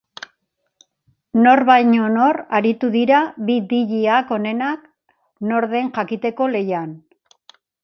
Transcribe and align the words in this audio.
Nor 1.41 1.61
baino 1.69 2.07
nor 2.13 2.39
aritu 2.61 2.89
dira 2.97 3.19
bi 3.51 3.59
dj-ak 3.75 4.33
onena 4.39 4.73
nor 5.51 5.71
den 5.77 5.95
jakiteko 6.01 6.51
lehian. 6.57 7.01